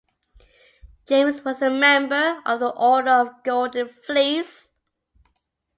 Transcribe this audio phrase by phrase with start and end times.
[1.07, 4.69] James was a member of the Order of the Golden Fleece.